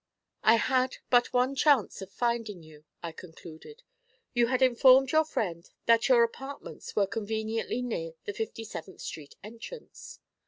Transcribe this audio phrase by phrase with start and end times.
[0.41, 3.83] 'I had but one chance of finding you,' I concluded.
[4.33, 9.35] 'You had informed your friend that your apartments were conveniently near the Fifty seventh Street
[9.43, 10.19] entrance.'